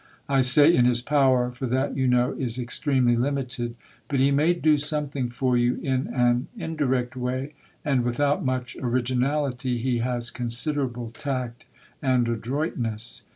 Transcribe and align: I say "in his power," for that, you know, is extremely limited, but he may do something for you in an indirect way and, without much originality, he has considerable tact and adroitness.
I 0.27 0.41
say 0.41 0.75
"in 0.75 0.85
his 0.85 1.03
power," 1.03 1.51
for 1.51 1.67
that, 1.67 1.95
you 1.95 2.07
know, 2.07 2.31
is 2.31 2.57
extremely 2.57 3.15
limited, 3.15 3.75
but 4.07 4.19
he 4.19 4.31
may 4.31 4.53
do 4.55 4.75
something 4.75 5.29
for 5.29 5.55
you 5.55 5.75
in 5.75 6.07
an 6.07 6.47
indirect 6.57 7.15
way 7.15 7.53
and, 7.85 8.03
without 8.03 8.43
much 8.43 8.75
originality, 8.81 9.77
he 9.77 9.99
has 9.99 10.31
considerable 10.31 11.11
tact 11.11 11.65
and 12.01 12.27
adroitness. 12.27 13.21